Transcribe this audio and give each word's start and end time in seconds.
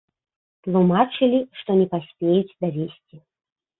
Тлумачылі, 0.67 1.39
што 1.61 1.69
не 1.81 1.85
паспеюць 1.93 2.57
давесці. 2.67 3.23